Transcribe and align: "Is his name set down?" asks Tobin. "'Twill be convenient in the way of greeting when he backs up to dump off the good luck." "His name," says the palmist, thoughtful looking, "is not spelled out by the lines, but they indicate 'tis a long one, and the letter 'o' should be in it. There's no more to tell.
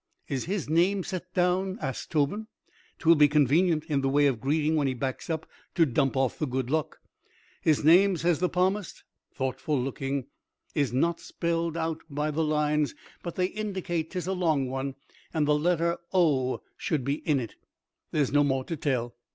"Is 0.27 0.45
his 0.45 0.67
name 0.67 1.03
set 1.03 1.31
down?" 1.35 1.77
asks 1.79 2.07
Tobin. 2.07 2.47
"'Twill 2.97 3.13
be 3.13 3.27
convenient 3.27 3.85
in 3.85 4.01
the 4.01 4.09
way 4.09 4.25
of 4.25 4.41
greeting 4.41 4.75
when 4.75 4.87
he 4.87 4.95
backs 4.95 5.29
up 5.29 5.45
to 5.75 5.85
dump 5.85 6.17
off 6.17 6.39
the 6.39 6.47
good 6.47 6.71
luck." 6.71 7.01
"His 7.61 7.83
name," 7.83 8.17
says 8.17 8.39
the 8.39 8.49
palmist, 8.49 9.03
thoughtful 9.31 9.79
looking, 9.79 10.25
"is 10.73 10.91
not 10.91 11.19
spelled 11.19 11.77
out 11.77 12.01
by 12.09 12.31
the 12.31 12.43
lines, 12.43 12.95
but 13.21 13.35
they 13.35 13.45
indicate 13.45 14.09
'tis 14.09 14.25
a 14.25 14.33
long 14.33 14.67
one, 14.67 14.95
and 15.35 15.47
the 15.47 15.53
letter 15.53 15.99
'o' 16.11 16.63
should 16.77 17.03
be 17.05 17.17
in 17.29 17.39
it. 17.39 17.53
There's 18.09 18.31
no 18.33 18.43
more 18.43 18.63
to 18.63 18.75
tell. 18.75 19.13